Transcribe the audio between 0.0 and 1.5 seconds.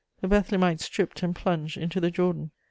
"The Bethlemites stripped and